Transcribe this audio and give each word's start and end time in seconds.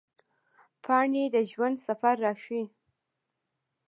پاڼې 0.83 1.23
د 1.33 1.35
ژوند 1.51 1.77
سفر 1.87 2.15
راښيي 2.23 2.63